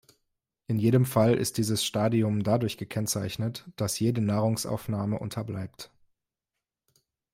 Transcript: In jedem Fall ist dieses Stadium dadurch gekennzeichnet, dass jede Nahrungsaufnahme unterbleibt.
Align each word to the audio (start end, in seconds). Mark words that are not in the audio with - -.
In 0.65 0.79
jedem 0.79 1.05
Fall 1.05 1.35
ist 1.35 1.59
dieses 1.59 1.85
Stadium 1.85 2.41
dadurch 2.41 2.79
gekennzeichnet, 2.79 3.69
dass 3.75 3.99
jede 3.99 4.19
Nahrungsaufnahme 4.21 5.19
unterbleibt. 5.19 5.91